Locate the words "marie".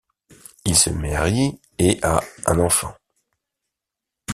0.89-1.59